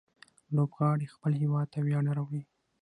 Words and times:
لوبغاړي 0.55 1.07
خپل 1.13 1.31
هيواد 1.41 1.67
ته 1.73 1.79
ویاړ 1.85 2.05
راوړي. 2.17 2.43